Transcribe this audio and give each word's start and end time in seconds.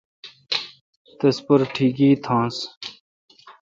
تس 1.19 1.37
پر 1.45 1.59
ٹھگئ 1.73 2.11
تھانس۔ 2.23 2.57